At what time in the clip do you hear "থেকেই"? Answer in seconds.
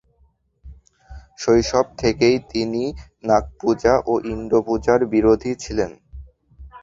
1.97-2.37